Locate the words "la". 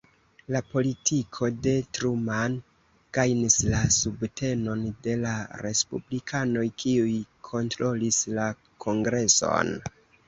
0.53-0.59, 3.73-3.81, 5.27-5.35, 8.41-8.49